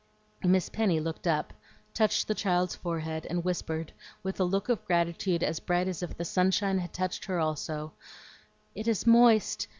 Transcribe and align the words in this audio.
Miss 0.43 0.67
Penny 0.67 0.99
looked 0.99 1.27
up, 1.27 1.53
touched 1.93 2.27
the 2.27 2.33
child's 2.33 2.73
forehead, 2.75 3.27
and 3.29 3.43
whispered, 3.43 3.93
with 4.23 4.39
a 4.39 4.43
look 4.43 4.67
of 4.67 4.83
gratitude 4.85 5.43
as 5.43 5.59
bright 5.59 5.87
as 5.87 6.01
if 6.01 6.17
the 6.17 6.25
sunshine 6.25 6.79
had 6.79 6.91
touched 6.91 7.25
her 7.25 7.39
also, 7.39 7.93
"It 8.73 8.87
is 8.87 9.05
moist! 9.05 9.67